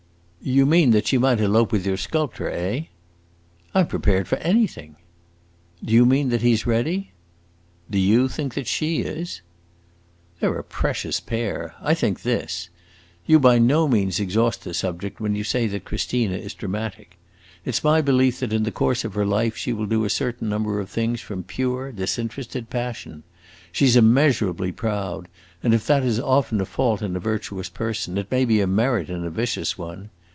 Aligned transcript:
"You 0.43 0.65
mean 0.65 0.89
that 0.89 1.05
she 1.05 1.19
might 1.19 1.39
elope 1.39 1.71
with 1.71 1.85
your 1.85 1.97
sculptor, 1.97 2.49
eh?" 2.49 2.85
"I 3.75 3.81
'm 3.81 3.85
prepared 3.87 4.27
for 4.27 4.39
anything!" 4.39 4.95
"Do 5.85 5.93
you 5.93 6.03
mean 6.03 6.29
that 6.29 6.41
he 6.41 6.55
's 6.55 6.65
ready?" 6.65 7.11
"Do 7.91 7.99
you 7.99 8.27
think 8.27 8.55
that 8.55 8.65
she 8.65 9.01
is?" 9.01 9.43
"They 10.39 10.47
're 10.47 10.57
a 10.57 10.63
precious 10.63 11.19
pair! 11.19 11.75
I 11.79 11.93
think 11.93 12.23
this. 12.23 12.69
You 13.27 13.37
by 13.37 13.59
no 13.59 13.87
means 13.87 14.19
exhaust 14.19 14.63
the 14.63 14.73
subject 14.73 15.19
when 15.19 15.35
you 15.35 15.43
say 15.43 15.67
that 15.67 15.85
Christina 15.85 16.37
is 16.37 16.55
dramatic. 16.55 17.19
It 17.63 17.75
's 17.75 17.83
my 17.83 18.01
belief 18.01 18.39
that 18.39 18.51
in 18.51 18.63
the 18.63 18.71
course 18.71 19.05
of 19.05 19.13
her 19.13 19.27
life 19.27 19.55
she 19.55 19.71
will 19.71 19.85
do 19.85 20.05
a 20.05 20.09
certain 20.09 20.49
number 20.49 20.79
of 20.79 20.89
things 20.89 21.21
from 21.21 21.43
pure 21.43 21.91
disinterested 21.91 22.71
passion. 22.71 23.21
She 23.71 23.85
's 23.85 23.95
immeasurably 23.95 24.71
proud, 24.71 25.27
and 25.61 25.71
if 25.75 25.85
that 25.85 26.01
is 26.03 26.19
often 26.19 26.59
a 26.59 26.65
fault 26.65 27.03
in 27.03 27.15
a 27.15 27.19
virtuous 27.19 27.69
person, 27.69 28.17
it 28.17 28.31
may 28.31 28.43
be 28.43 28.59
a 28.59 28.65
merit 28.65 29.07
in 29.07 29.23
a 29.23 29.29
vicious 29.29 29.77
one. 29.77 30.09